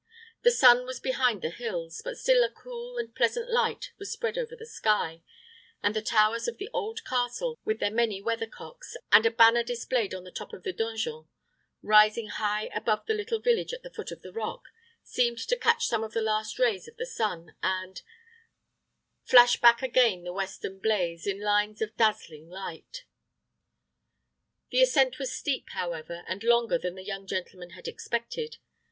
[0.41, 4.35] The sun was behind the hills, but still a cool and pleasant light was spread
[4.35, 5.21] over the sky,
[5.83, 9.61] and the towers of the old castle, with their many weather cocks, and a banner
[9.61, 11.27] displayed on the top of the donjon,
[11.83, 14.63] rising high above the little village at the foot of the rock,
[15.03, 18.01] seemed to catch some of the last rays of the sun, and
[19.23, 23.05] "Flash back again the western blaze, In lines of dazzling light."
[24.71, 28.57] The ascent was steep, however, and longer than the young gentleman had expected.